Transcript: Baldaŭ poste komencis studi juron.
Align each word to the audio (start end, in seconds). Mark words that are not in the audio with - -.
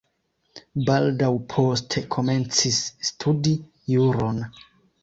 Baldaŭ 0.87 1.29
poste 1.53 2.03
komencis 2.17 2.83
studi 3.11 3.57
juron. 3.97 4.45